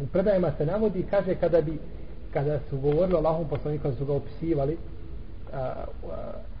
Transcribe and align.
U 0.00 0.06
predajama 0.06 0.52
se 0.58 0.66
navodi, 0.66 1.06
kaže, 1.10 1.34
kada 1.34 1.60
bi 1.60 1.78
kada 2.32 2.58
su 2.70 2.78
govorili 2.78 3.14
o 3.14 3.18
Allahom 3.18 3.48
poslaniku, 3.48 3.82
kada 3.82 3.96
su 3.96 4.04
ga 4.04 4.12
opisivali, 4.12 4.76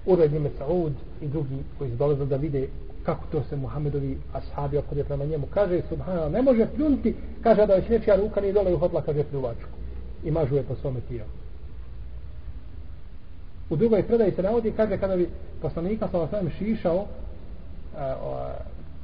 Ured 0.06 0.32
ime 0.32 0.50
Saud 0.58 0.92
i 1.20 1.28
drugi 1.28 1.58
koji 1.78 1.90
su 1.90 1.96
dolazili 1.96 2.28
da 2.28 2.36
vide 2.36 2.68
kako 3.04 3.24
to 3.32 3.42
se 3.48 3.56
Muhammedovi 3.56 4.18
ashabi 4.32 4.76
opode 4.76 5.04
prema 5.04 5.24
njemu. 5.24 5.46
Kaže, 5.54 5.82
subhanallah, 5.88 6.32
ne 6.32 6.42
može 6.42 6.66
pljunti, 6.76 7.14
kaže 7.42 7.66
da 7.66 7.74
već 7.74 7.88
nečija 7.88 8.16
ruka 8.16 8.40
nije 8.40 8.52
dole 8.52 8.70
i 8.70 8.74
uhotla, 8.74 9.02
kaže 9.02 9.24
pljuvačku. 9.24 9.70
I 10.24 10.30
mažuje 10.30 10.62
po 10.62 10.74
svome 10.74 11.00
tijelu. 11.08 11.28
U 13.70 13.76
drugoj 13.76 14.02
predaji 14.02 14.32
se 14.32 14.42
navodi, 14.42 14.72
kaže, 14.72 14.98
kada 14.98 15.16
bi 15.16 15.28
poslanika 15.62 16.08
sa 16.08 16.18
vasem 16.18 16.50
šišao 16.58 16.96
uh, 16.96 17.06
uh, 17.94 18.38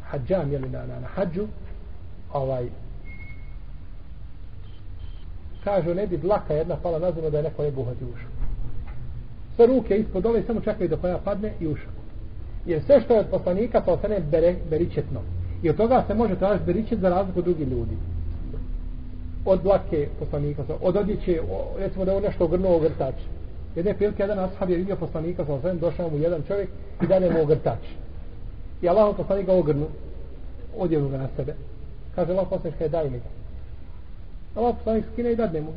hađam, 0.03 0.53
jeli 0.53 0.69
na, 0.69 0.87
na, 0.87 1.01
na 1.01 1.07
hađu, 1.07 1.47
ovaj, 2.33 2.69
kažu, 5.65 5.95
ne 5.95 6.07
bi 6.07 6.17
dlaka 6.17 6.55
jedna 6.55 6.77
pala 6.77 6.99
na 6.99 7.13
zemlju 7.13 7.31
da 7.31 7.37
je 7.37 7.43
neko 7.43 7.63
ne 7.63 7.71
buhati 7.71 8.05
ušao. 8.05 8.31
Sve 9.57 9.67
ruke 9.67 9.97
ispod 9.97 10.23
dole 10.23 10.43
samo 10.43 10.61
čekaju 10.61 10.89
da 10.89 10.97
koja 10.97 11.19
padne 11.19 11.53
i 11.61 11.67
ušao. 11.67 11.93
Jer 12.67 12.83
sve 12.83 13.01
što 13.01 13.15
je 13.15 13.21
od 13.21 13.27
poslanika 13.27 13.81
to 13.81 13.93
ostane 13.93 14.21
bere, 14.21 14.55
beričetno. 14.71 15.21
I 15.63 15.71
od 15.71 15.77
toga 15.77 16.05
se 16.07 16.15
može 16.15 16.37
tražiti 16.37 16.67
beričet 16.67 16.99
za 16.99 17.09
razliku 17.09 17.43
drugih 17.43 17.69
ljudi. 17.69 17.97
Od 19.45 19.63
dlake 19.63 20.09
poslanika, 20.19 20.63
od 20.81 20.97
odjeće, 20.97 21.41
recimo 21.79 22.05
da 22.05 22.11
je 22.11 22.17
on 22.17 22.23
nešto 22.23 22.45
ogrnuo 22.45 22.77
ogrtač. 22.77 23.15
Jedne 23.77 23.95
prilike, 23.95 24.23
jedan 24.23 24.39
ashab 24.39 24.71
je 24.71 24.77
vidio 24.77 24.97
poslanika, 24.97 25.45
sa 25.45 25.55
osvijem, 25.55 25.79
došao 25.79 26.11
mu 26.11 26.17
jedan 26.17 26.43
čovjek 26.49 26.69
i 27.03 27.07
dane 27.07 27.31
mu 27.31 27.43
ogrtač. 27.43 27.79
I 28.83 28.89
Allah 28.89 29.17
poslanika 29.17 29.53
ogrnu, 29.53 29.87
odjevnu 30.77 31.09
ga 31.09 31.19
na 31.19 31.29
sebe. 31.37 31.55
Kaže, 32.15 32.33
Allah 32.33 32.47
poslanika 32.51 32.89
daj 32.89 33.11
mi 33.11 33.19
ga. 33.19 33.44
Allah 34.55 34.75
poslanik 34.77 35.05
skine 35.13 35.33
i 35.33 35.37
dadne 35.37 35.61
mu. 35.61 35.73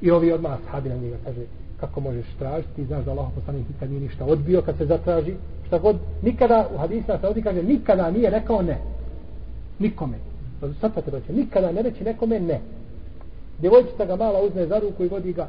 I 0.00 0.10
ovi 0.10 0.32
odmah 0.32 0.58
sahabi 0.64 0.88
na 0.88 0.96
njega 0.96 1.16
kaže, 1.24 1.40
kako 1.80 2.00
možeš 2.00 2.26
tražiti, 2.38 2.84
znaš 2.84 3.04
da 3.04 3.10
Allah 3.10 3.28
poslanik 3.34 3.68
nikad 3.68 3.90
nije 3.90 4.00
ništa 4.00 4.24
odbio 4.24 4.62
kad 4.62 4.78
se 4.78 4.86
zatraži, 4.86 5.34
šta 5.66 5.78
god, 5.78 5.96
nikada 6.22 6.68
u 6.74 6.78
hadisna 6.78 7.18
se 7.18 7.26
ovdje 7.26 7.42
kaže, 7.42 7.62
nikada 7.62 8.10
nije 8.10 8.30
rekao 8.30 8.62
ne. 8.62 8.78
Nikome. 9.78 10.16
Sad 10.80 10.94
pa 10.94 11.00
te 11.00 11.10
reći, 11.10 11.32
nikada 11.32 11.72
ne 11.72 11.82
reći 11.82 12.04
nekome 12.04 12.40
ne. 12.40 12.60
Djevojčica 13.58 14.04
ga 14.04 14.16
mala 14.16 14.40
uzme 14.42 14.66
za 14.66 14.78
ruku 14.78 15.04
i 15.04 15.08
vodi 15.08 15.32
ga 15.32 15.48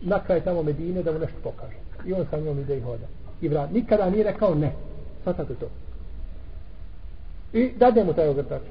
na 0.00 0.24
kraj 0.24 0.40
tamo 0.40 0.62
Medine 0.62 1.02
da 1.02 1.12
mu 1.12 1.18
nešto 1.18 1.36
pokaže. 1.42 1.76
I 2.06 2.12
on 2.12 2.26
sa 2.30 2.40
njom 2.40 2.58
ide 2.58 2.78
i 2.78 2.80
hoda. 2.80 3.06
I 3.40 3.48
vrat, 3.48 3.70
nikada 3.72 4.10
nije 4.10 4.24
rekao 4.24 4.54
ne. 4.54 4.72
Svatate 5.22 5.54
to. 5.54 5.66
I 7.52 7.70
dade 7.78 8.04
mu 8.04 8.12
taj 8.12 8.28
ogrtač. 8.28 8.62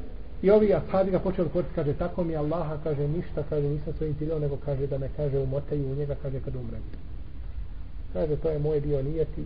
I 0.41 0.51
ovi 0.51 0.73
ashabi 0.73 1.11
ga 1.11 1.19
počeli 1.19 1.49
koristiti, 1.49 1.75
kaže, 1.75 1.93
tako 1.93 2.23
mi 2.23 2.35
Allaha, 2.35 2.77
kaže, 2.83 3.07
ništa, 3.07 3.43
kaže, 3.49 3.67
nisam 3.67 3.93
svojim 3.97 4.15
ciljom, 4.15 4.41
nego 4.41 4.57
kaže 4.65 4.87
da 4.87 4.97
me, 4.97 5.09
kaže, 5.17 5.39
umotaju 5.39 5.91
u 5.91 5.95
njega, 5.95 6.15
kaže, 6.21 6.39
kad 6.39 6.55
umrem. 6.55 6.81
Kaže, 8.13 8.35
to 8.35 8.49
je 8.49 8.59
moj 8.59 8.81
bio 8.81 9.03
nijeti 9.03 9.43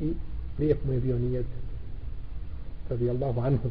i 0.00 0.12
lijep 0.58 0.84
mu 0.84 0.92
je 0.92 1.00
bio 1.00 1.18
nijet. 1.18 1.46
Kaže, 2.88 3.10
Allahu 3.10 3.40
anhu. 3.40 3.70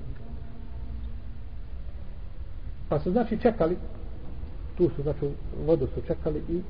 Pa 2.90 3.00
su, 3.00 3.12
znači, 3.12 3.38
čekali, 3.42 3.78
tu 4.78 4.90
su, 4.96 5.04
znači, 5.04 5.20
vodu 5.66 5.88
su 5.96 6.02
čekali 6.08 6.42
i 6.50 6.62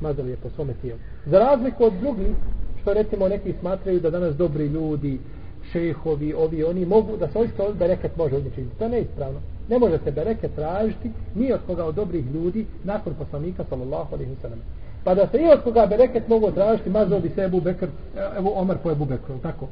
mazali 0.00 0.30
je 0.30 0.36
po 0.36 0.50
svome 0.50 0.74
tijelu. 0.80 1.00
Za 1.26 1.38
razliku 1.38 1.84
od 1.84 1.92
drugih, 2.00 2.36
što 2.80 2.94
recimo 2.94 3.28
neki 3.28 3.54
smatraju 3.60 4.00
da 4.00 4.10
danas 4.10 4.36
dobri 4.36 4.66
ljudi, 4.66 5.18
šehovi, 5.72 6.34
ovi, 6.34 6.64
oni 6.64 6.86
mogu 6.86 7.16
da 7.16 7.28
se 7.28 7.38
oisto 7.38 7.72
bereket 7.78 8.16
može 8.16 8.36
učiniti. 8.36 8.78
To 8.78 8.84
je 8.84 8.90
neispravno. 8.90 9.40
Ne 9.68 9.78
može 9.78 9.98
se 10.04 10.10
bereket 10.10 10.54
tražiti 10.54 11.10
ni 11.34 11.52
od 11.52 11.60
koga 11.66 11.84
od 11.84 11.94
dobrih 11.94 12.24
ljudi 12.34 12.66
nakon 12.84 13.14
poslanika 13.14 13.64
sallallahu 13.68 14.14
alaihi 14.14 14.36
sallam. 14.42 14.58
Pa 15.04 15.14
da 15.14 15.26
se 15.26 15.38
i 15.38 15.52
od 15.52 15.62
koga 15.62 15.86
bereket 15.86 16.28
mogu 16.28 16.50
tražiti, 16.50 16.90
mazao 16.90 17.20
bi 17.20 17.28
se 17.28 17.42
Ebu 17.42 17.60
Bekr, 17.60 17.86
evo 18.38 18.52
Omar 18.54 18.76
po 18.82 18.90
Ebu 18.90 19.04
Bekru, 19.04 19.38
tako? 19.42 19.68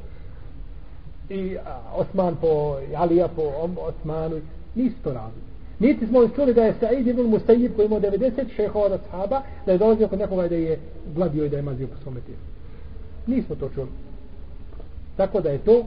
I 1.29 1.57
a, 1.57 1.79
Osman 1.95 2.35
po 2.41 2.77
Alija 2.95 3.27
po 3.27 3.51
Osmanu, 3.77 4.41
nisu 4.75 4.95
to 5.03 5.13
radili. 5.13 5.45
Niti 5.79 6.07
smo 6.07 6.27
čuli 6.27 6.53
da 6.53 6.63
je 6.63 6.73
Sa'id 6.79 7.07
ibn 7.07 7.21
Musayyib 7.21 7.75
koji 7.75 7.85
imao 7.85 7.99
90 7.99 8.55
šehova 8.55 8.89
da 8.89 8.97
sahaba, 8.97 9.41
da 9.65 9.71
je 9.71 9.77
dolazio 9.77 10.07
kod 10.07 10.19
nekoga 10.19 10.47
da 10.47 10.55
je 10.55 10.79
gladio 11.15 11.45
i 11.45 11.49
da 11.49 11.57
je 11.57 11.63
mazio 11.63 11.87
po 11.87 11.95
svome 12.03 12.19
tijelu. 12.21 12.41
Nismo 13.27 13.55
to 13.55 13.69
čuli. 13.75 13.87
Tako 15.17 15.41
da 15.41 15.49
je 15.49 15.57
to 15.57 15.85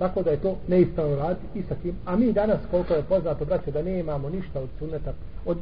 tako 0.00 0.22
da 0.22 0.30
je 0.30 0.40
to 0.40 0.56
neispravno 0.68 1.16
raditi 1.16 1.58
i 1.58 1.62
sa 1.62 1.74
tim. 1.74 1.94
A 2.04 2.16
mi 2.16 2.32
danas, 2.32 2.60
koliko 2.70 2.94
je 2.94 3.02
poznato, 3.02 3.44
braće, 3.44 3.70
da 3.70 3.82
ne 3.82 4.00
imamo 4.00 4.28
ništa 4.28 4.60
od 4.60 4.68
sunneta, 4.78 5.12
od, 5.46 5.58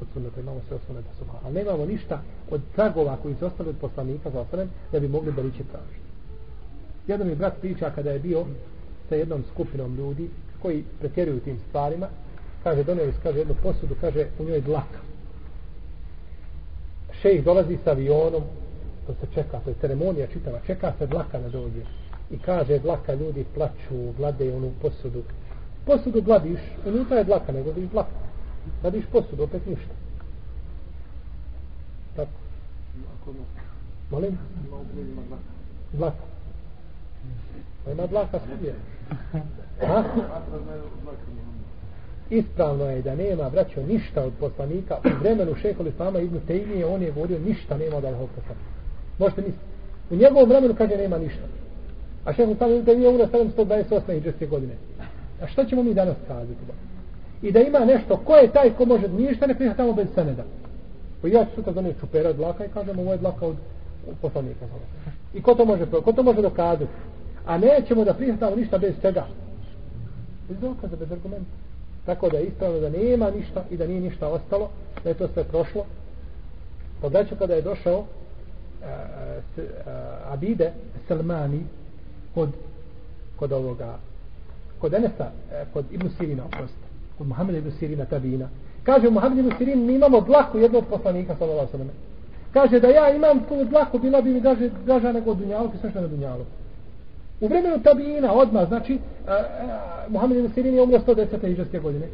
od 0.00 0.06
sunneta 0.12 0.40
imamo 0.40 0.60
sve 0.68 0.76
od 0.76 0.82
sunneta 0.86 1.08
suha, 1.18 1.38
ali 1.44 1.54
ne 1.54 1.62
imamo 1.62 1.86
ništa 1.86 2.22
od 2.50 2.60
tragova 2.74 3.16
koji 3.22 3.34
su 3.34 3.46
ostali 3.46 3.68
od 3.68 3.76
poslanika 3.80 4.30
za 4.30 4.40
osanem, 4.40 4.70
da 4.92 5.00
bi 5.00 5.08
mogli 5.08 5.32
da 5.32 5.42
liče 5.42 5.64
tražiti. 5.72 6.10
Jedan 7.06 7.26
mi 7.26 7.34
brat 7.34 7.60
priča 7.60 7.90
kada 7.90 8.10
je 8.10 8.18
bio 8.18 8.44
sa 9.08 9.14
jednom 9.14 9.44
skupinom 9.52 9.96
ljudi 9.96 10.30
koji 10.62 10.84
pretjeruju 11.00 11.40
tim 11.40 11.58
stvarima, 11.68 12.08
kaže, 12.62 12.84
donijeli 12.84 13.12
kaže 13.22 13.38
jednu 13.38 13.54
posudu, 13.62 13.94
kaže, 14.00 14.26
u 14.38 14.44
njoj 14.44 14.60
dlaka. 14.60 15.00
Šejh 17.22 17.44
dolazi 17.44 17.78
sa 17.84 17.90
avionom, 17.90 18.42
to 19.06 19.14
se 19.14 19.26
čeka, 19.34 19.60
to 19.64 19.70
je 19.70 19.76
ceremonija 19.80 20.26
čitava, 20.26 20.58
čeka 20.66 20.92
se 20.98 21.06
dlaka 21.06 21.38
da 21.38 21.48
dođe 21.48 21.82
i 22.30 22.38
kaže 22.38 22.78
dlaka 22.78 23.14
ljudi 23.14 23.44
plaću, 23.54 24.12
glade 24.16 24.54
onu 24.54 24.72
posudu. 24.82 25.22
Posudu 25.86 26.22
gladiš, 26.22 26.60
unutra 26.86 27.18
je 27.18 27.24
dlaka, 27.24 27.52
nego 27.52 27.64
gladiš 27.64 27.90
dlaka. 27.90 28.10
Gladiš 28.82 29.04
posudu, 29.12 29.42
opet 29.42 29.66
ništa. 29.66 29.94
Tako. 32.16 32.30
Molim? 34.10 34.38
Dlaka. 35.92 36.24
Pa 37.84 37.90
ima 37.90 38.06
dlaka 38.06 38.38
svije. 38.38 38.74
Ha? 39.86 40.04
Ispravno 42.30 42.84
je 42.84 43.02
da 43.02 43.14
nema, 43.14 43.50
braćo, 43.50 43.82
ništa 43.82 44.24
od 44.24 44.32
poslanika. 44.40 44.98
U 45.04 45.20
vremenu 45.20 45.54
šehol 45.54 45.86
Islama 45.86 46.18
Ibn 46.18 46.40
Tejmije, 46.46 46.86
on 46.86 47.02
je 47.02 47.12
govorio, 47.12 47.38
ništa 47.38 47.76
nema 47.76 47.96
od 47.96 48.04
Allahog 48.04 48.28
poslanika. 48.28 48.70
Možete 49.18 49.40
misliti. 49.40 49.64
U 50.10 50.16
njegovom 50.16 50.48
vremenu 50.48 50.74
kaže 50.74 50.96
nema 50.96 51.18
ništa. 51.18 51.42
A 52.24 52.32
šeho 52.32 52.54
sam 52.54 52.84
da 52.84 52.92
je 52.92 53.08
umro 53.08 53.26
728. 53.26 54.16
iđeske 54.16 54.46
godine. 54.46 54.74
A 55.42 55.46
što 55.46 55.64
ćemo 55.64 55.82
mi 55.82 55.94
danas 55.94 56.16
kazati? 56.28 56.54
I 57.42 57.52
da 57.52 57.60
ima 57.60 57.78
nešto, 57.78 58.16
ko 58.16 58.36
je 58.36 58.52
taj 58.52 58.70
ko 58.70 58.84
može, 58.84 59.08
ništa 59.08 59.46
ne 59.46 59.54
prihvatamo 59.54 59.92
bez 59.92 60.06
seneda. 60.14 60.44
Pa 61.22 61.28
ja 61.28 61.44
ću 61.44 61.50
sutra 61.54 61.72
donijeti 61.72 62.00
čupera 62.00 62.30
od 62.30 62.36
dlaka 62.36 62.64
i 62.64 62.68
kažem 62.68 62.98
ovo 62.98 63.12
je 63.12 63.18
dlaka 63.18 63.46
od 63.46 63.56
poslanika. 64.22 64.66
I 65.34 65.42
ko 65.42 65.54
to 65.54 65.64
može, 65.64 65.86
ko 66.04 66.12
to 66.12 66.22
može 66.22 66.42
dokazati? 66.42 66.90
A 67.46 67.58
nećemo 67.58 68.04
da 68.04 68.14
prihvatamo 68.14 68.56
ništa 68.56 68.78
bez 68.78 68.94
čega. 69.02 69.26
Bez 70.48 70.58
dokaza, 70.60 70.96
bez 70.96 71.12
argumenta. 71.12 71.50
Tako 72.06 72.28
da 72.28 72.38
je 72.38 72.44
ispravno 72.44 72.80
da 72.80 72.88
nema 72.88 73.30
ništa 73.30 73.64
i 73.70 73.76
da 73.76 73.86
nije 73.86 74.00
ništa 74.00 74.28
ostalo, 74.28 74.70
da 75.04 75.08
je 75.08 75.14
to 75.14 75.28
sve 75.28 75.44
prošlo. 75.44 75.84
Pogledajte 77.00 77.36
kada 77.36 77.54
je 77.54 77.62
došao 77.62 77.98
uh, 77.98 78.06
uh, 79.56 79.64
Abide 80.32 80.72
Salmani, 81.08 81.60
kod 82.34 82.48
kod 83.36 83.52
ovoga 83.52 83.98
kod 84.78 84.94
Enesa, 84.94 85.30
e, 85.52 85.64
kod 85.72 85.84
Ibn 85.90 86.08
Sirina 86.18 86.44
oprosti, 86.44 86.86
kod 87.18 87.26
Muhammeda 87.26 87.58
Ibn 87.58 87.70
Sirina 87.78 88.04
tabina 88.04 88.48
kaže 88.82 89.10
Muhammed 89.10 89.38
Ibn 89.38 89.52
Sirin 89.58 89.86
mi 89.86 89.94
imamo 89.94 90.20
dlaku 90.20 90.58
jednog 90.58 90.84
poslanika 90.90 91.36
sallallahu 91.38 91.68
alejhi 91.74 91.88
ve 91.88 91.94
kaže 92.52 92.80
da 92.80 92.88
ja 92.88 93.14
imam 93.14 93.40
tu 93.48 93.64
dlaku 93.64 93.98
bila 93.98 94.20
bi 94.20 94.30
mi 94.30 94.40
draže, 94.40 94.70
draža 94.84 95.12
nego 95.12 95.34
dunjalu 95.34 95.70
sve 95.80 95.90
što 95.90 96.00
na 96.00 96.06
Dunjalog. 96.06 96.46
u 97.40 97.46
vremenu 97.46 97.82
tabina 97.82 98.32
odmah 98.32 98.68
znači 98.68 98.92
e, 98.92 98.96
e, 98.96 99.34
uh, 99.34 99.40
uh, 100.06 100.12
Muhammed 100.12 100.38
Ibn 100.38 100.54
Sirin 100.54 100.74
je 100.74 100.82
umro 100.82 100.98
110. 100.98 101.48
iđeske 101.48 101.78
godine 101.78 102.06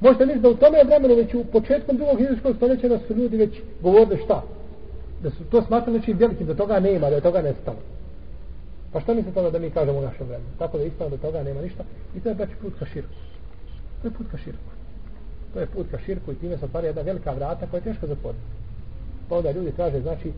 možete 0.00 0.26
misliti 0.26 0.42
da 0.42 0.48
u 0.48 0.54
tome 0.54 0.84
vremenu 0.84 1.14
već 1.14 1.34
u 1.34 1.44
početkom 1.44 1.96
drugog 1.96 2.20
iđeskog 2.20 2.56
stoljeća 2.56 2.88
da 2.88 2.98
su 2.98 3.14
ljudi 3.14 3.36
već 3.36 3.60
govorili 3.82 4.22
šta 4.24 4.42
da 5.22 5.30
su 5.30 5.44
to 5.50 5.62
smatrali 5.62 5.98
nečim 5.98 6.16
velikim 6.18 6.46
da 6.46 6.54
toga 6.54 6.80
nema, 6.80 7.10
da 7.10 7.14
je 7.14 7.20
toga 7.20 7.42
nestalo 7.42 7.76
Pa 8.92 9.00
što 9.00 9.14
mislite 9.14 9.38
onda 9.38 9.50
da 9.50 9.58
mi 9.58 9.70
kažemo 9.70 9.98
u 9.98 10.02
našem 10.02 10.26
vremenu? 10.26 10.50
Tako 10.58 10.78
da 10.78 10.84
ispravno 10.84 11.16
do 11.16 11.22
toga 11.22 11.42
nema 11.42 11.60
ništa. 11.60 11.84
I 12.16 12.20
to 12.20 12.28
je 12.28 12.34
baš 12.34 12.48
put 12.62 12.72
ka 12.78 12.86
širku. 12.86 13.14
To 14.02 14.08
je 14.08 14.12
put 14.12 14.26
ka 14.30 14.38
širku. 14.38 14.70
To 15.54 15.60
je 15.60 15.66
put 15.66 15.86
ka 15.90 15.98
širku 15.98 16.32
i 16.32 16.34
time 16.34 16.58
se 16.58 16.64
otvara 16.64 16.86
jedna 16.86 17.02
velika 17.02 17.32
vrata 17.32 17.66
koja 17.66 17.78
je 17.78 17.84
teško 17.84 18.06
zatvoriti. 18.06 18.44
Pa 19.28 19.36
onda 19.36 19.50
ljudi 19.50 19.72
traže, 19.72 20.00
znači, 20.00 20.32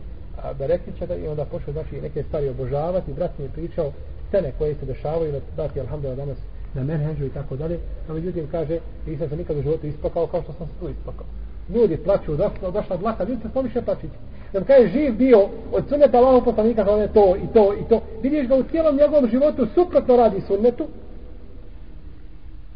Berekića 0.59 1.05
da 1.05 1.15
i 1.15 1.27
onda 1.27 1.45
počne 1.45 1.73
znači 1.73 2.01
neke 2.01 2.23
stvari 2.23 2.49
obožavati. 2.49 3.13
Brat 3.13 3.37
mi 3.37 3.45
je 3.45 3.49
pričao 3.49 3.91
scene 4.27 4.51
koje 4.57 4.75
se 4.75 4.85
dešavaju 4.85 5.31
da 5.31 5.39
dati 5.55 5.79
alhamdulillah 5.79 6.17
danas 6.17 6.37
na 6.73 6.83
menheđu 6.83 7.25
i 7.25 7.29
tako 7.29 7.55
dalje. 7.55 7.79
A 8.09 8.13
međutim 8.13 8.47
kaže, 8.51 8.79
nisam 9.07 9.29
se 9.29 9.37
nikad 9.37 9.57
u 9.57 9.61
životu 9.61 9.87
ispakao 9.87 10.27
kao 10.27 10.41
što 10.43 10.53
sam 10.53 10.67
se 10.67 10.73
tu 10.79 10.89
ispakao. 10.89 11.25
Ljudi 11.69 11.97
plaću, 11.97 12.35
došla, 12.35 12.71
došla 12.71 12.97
dlaka, 12.97 13.23
ljudi 13.23 13.41
se 13.41 13.61
više 13.61 13.81
plaćiti 13.81 14.17
da 14.59 14.65
kaže 14.65 14.87
živ 14.87 15.15
bio 15.17 15.49
od 15.71 15.83
sunneta 15.89 16.17
Allahov 16.17 16.43
poslanika 16.43 16.83
da 16.83 16.91
je 16.91 17.13
to 17.13 17.35
i 17.35 17.47
to 17.53 17.73
i 17.73 17.83
to 17.89 18.01
vidiš 18.21 18.47
ga 18.47 18.55
u 18.55 18.63
cijelom 18.63 18.97
njegovom 18.97 19.29
životu 19.29 19.67
suprotno 19.75 20.15
radi 20.15 20.41
sunnetu 20.47 20.87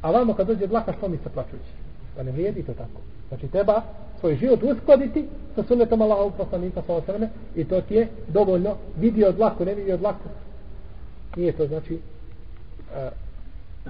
a 0.01 0.11
vamo 0.11 0.33
kad 0.33 0.47
dođe 0.47 0.67
dlaka 0.67 0.93
što 0.93 1.07
mi 1.07 1.17
se 1.17 1.29
plaćući 1.29 1.79
Pa 2.19 2.23
ne 2.23 2.31
vrijedi 2.31 2.63
to 2.63 2.73
tako. 2.73 3.01
Znači 3.29 3.47
treba 3.47 3.81
svoj 4.19 4.35
život 4.35 4.63
uskladiti 4.63 5.25
sa 5.55 5.63
sunnetom 5.63 6.01
Allahovog 6.01 6.33
poslanika 6.37 6.81
sa 6.87 6.93
osrame 6.93 7.29
i 7.55 7.65
to 7.65 7.81
ti 7.81 7.95
je 7.95 8.07
dovoljno 8.27 8.75
vidio 8.97 9.29
od 9.29 9.39
lako, 9.39 9.65
ne 9.65 9.73
vidio 9.75 9.95
od 9.95 10.01
lako. 10.01 10.29
Nije 11.35 11.51
to 11.51 11.67
znači 11.67 11.93
uh, 11.93 13.11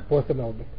posebna 0.09 0.45
odlika. 0.45 0.69